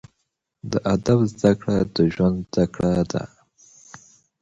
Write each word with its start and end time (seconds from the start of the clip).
د 0.71 0.73
ادب 0.93 1.19
زده 1.33 1.51
کړه، 1.59 1.75
د 1.95 1.97
ژوند 2.13 2.37
زده 2.49 2.65
کړه 2.73 2.91
ده. 3.11 3.23